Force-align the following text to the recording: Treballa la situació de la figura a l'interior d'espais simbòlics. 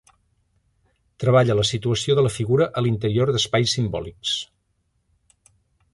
Treballa 1.23 1.57
la 1.59 1.65
situació 1.71 2.17
de 2.19 2.25
la 2.27 2.33
figura 2.37 2.69
a 2.81 2.85
l'interior 2.87 3.35
d'espais 3.35 3.77
simbòlics. 3.79 4.35